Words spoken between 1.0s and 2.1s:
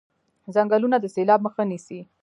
سیلاب مخه نیسي.